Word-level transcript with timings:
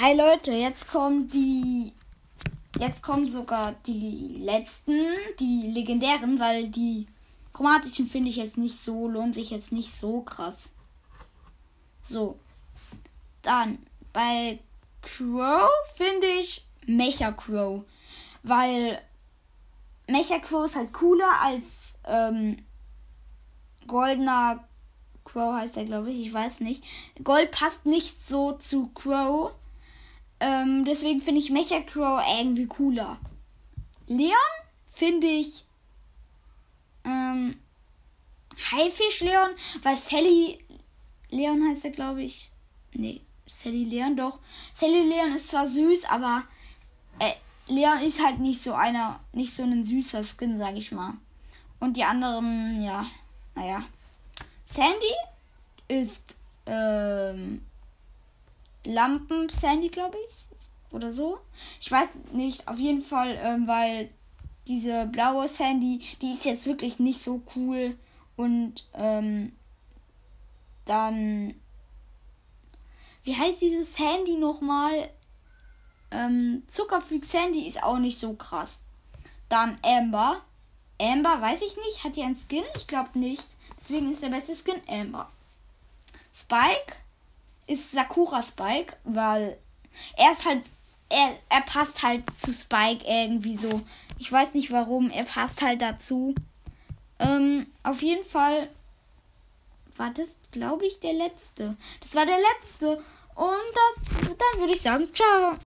Hi 0.00 0.12
Leute, 0.12 0.50
jetzt 0.50 0.88
kommen 0.88 1.28
die. 1.28 1.92
Jetzt 2.80 3.00
kommen 3.00 3.26
sogar 3.26 3.76
die 3.86 4.38
letzten, 4.40 4.98
die 5.38 5.70
legendären, 5.72 6.40
weil 6.40 6.68
die 6.68 7.06
chromatischen 7.52 8.08
finde 8.08 8.28
ich 8.28 8.34
jetzt 8.34 8.58
nicht 8.58 8.76
so, 8.76 9.06
lohnt 9.06 9.34
sich 9.34 9.50
jetzt 9.50 9.70
nicht 9.70 9.94
so 9.94 10.22
krass. 10.22 10.70
So. 12.02 12.40
Dann 13.42 13.78
bei 14.12 14.58
Crow 15.00 15.70
finde 15.94 16.26
ich 16.40 16.66
Mecha 16.86 17.30
Crow. 17.30 17.84
Weil 18.42 19.00
Mecha 20.08 20.40
Crow 20.40 20.64
ist 20.64 20.74
halt 20.74 20.92
cooler 20.92 21.40
als 21.40 21.94
ähm, 22.04 22.64
goldener 23.86 24.64
Crow 25.24 25.54
heißt 25.54 25.76
er, 25.76 25.84
glaube 25.84 26.10
ich. 26.10 26.26
Ich 26.26 26.34
weiß 26.34 26.58
nicht. 26.60 26.82
Gold 27.22 27.52
passt 27.52 27.86
nicht 27.86 28.26
so 28.26 28.54
zu 28.54 28.88
Crow. 28.88 29.52
Ähm, 30.40 30.84
deswegen 30.84 31.20
finde 31.20 31.40
ich 31.40 31.50
Mecha 31.50 31.80
Crow 31.80 32.22
irgendwie 32.38 32.66
cooler. 32.66 33.18
Leon 34.06 34.34
finde 34.86 35.26
ich 35.26 35.64
ähm, 37.04 37.56
Haifisch 38.72 39.20
Leon, 39.20 39.50
weil 39.82 39.96
Sally 39.96 40.64
Leon 41.30 41.68
heißt 41.68 41.84
er, 41.86 41.90
glaube 41.90 42.22
ich. 42.22 42.50
Nee, 42.92 43.22
Sally 43.46 43.84
Leon 43.84 44.16
doch. 44.16 44.38
Sally 44.72 45.08
Leon 45.08 45.34
ist 45.34 45.48
zwar 45.48 45.66
süß, 45.66 46.04
aber 46.06 46.44
äh, 47.18 47.32
Leon 47.66 48.00
ist 48.00 48.24
halt 48.24 48.38
nicht 48.38 48.62
so 48.62 48.74
einer, 48.74 49.20
nicht 49.32 49.54
so 49.54 49.62
ein 49.62 49.82
süßer 49.82 50.22
Skin, 50.22 50.58
sag 50.58 50.76
ich 50.76 50.92
mal. 50.92 51.14
Und 51.80 51.96
die 51.96 52.04
anderen, 52.04 52.82
ja, 52.82 53.06
naja. 53.54 53.84
Sandy 54.66 55.14
ist 55.88 56.36
ähm, 56.66 57.62
Lampen 58.84 59.48
Sandy, 59.48 59.88
glaube 59.88 60.16
ich. 60.26 60.48
Oder 60.92 61.10
so. 61.10 61.38
Ich 61.80 61.90
weiß 61.90 62.08
nicht, 62.32 62.68
auf 62.68 62.78
jeden 62.78 63.00
Fall, 63.00 63.38
ähm, 63.42 63.66
weil 63.66 64.10
diese 64.68 65.06
blaue 65.06 65.48
Sandy, 65.48 66.00
die 66.22 66.34
ist 66.34 66.44
jetzt 66.44 66.66
wirklich 66.66 66.98
nicht 66.98 67.20
so 67.20 67.42
cool. 67.56 67.98
Und 68.36 68.86
ähm, 68.94 69.52
dann. 70.84 71.54
Wie 73.24 73.36
heißt 73.36 73.60
diese 73.60 73.84
Sandy 73.84 74.36
nochmal? 74.36 75.10
Ähm, 76.10 76.62
Zuckerfreak 76.66 77.24
Sandy 77.24 77.66
ist 77.66 77.82
auch 77.82 77.98
nicht 77.98 78.18
so 78.18 78.34
krass. 78.34 78.82
Dann 79.48 79.78
Amber. 79.82 80.42
Amber, 81.00 81.40
weiß 81.40 81.62
ich 81.62 81.76
nicht. 81.76 82.04
Hat 82.04 82.16
die 82.16 82.22
ein 82.22 82.36
Skin? 82.36 82.64
Ich 82.76 82.86
glaube 82.86 83.18
nicht. 83.18 83.46
Deswegen 83.76 84.10
ist 84.10 84.22
der 84.22 84.28
beste 84.28 84.54
Skin 84.54 84.80
Amber. 84.86 85.30
Spike 86.32 86.96
ist 87.66 87.92
Sakura 87.92 88.42
Spike, 88.42 88.96
weil 89.04 89.58
er 90.16 90.32
ist 90.32 90.44
halt. 90.44 90.64
Er, 91.10 91.36
er 91.50 91.60
passt 91.60 92.02
halt 92.02 92.28
zu 92.32 92.52
Spike 92.52 93.04
irgendwie 93.06 93.54
so. 93.54 93.82
Ich 94.18 94.32
weiß 94.32 94.54
nicht 94.54 94.72
warum. 94.72 95.10
Er 95.10 95.24
passt 95.24 95.62
halt 95.62 95.82
dazu. 95.82 96.34
Ähm, 97.18 97.66
auf 97.82 98.02
jeden 98.02 98.24
Fall 98.24 98.68
war 99.96 100.10
das, 100.10 100.40
glaube 100.50 100.86
ich, 100.86 101.00
der 101.00 101.12
letzte. 101.12 101.76
Das 102.00 102.14
war 102.14 102.26
der 102.26 102.38
letzte. 102.38 103.02
Und 103.34 103.74
das, 103.74 104.04
dann 104.22 104.60
würde 104.60 104.74
ich 104.74 104.82
sagen, 104.82 105.08
ciao. 105.14 105.58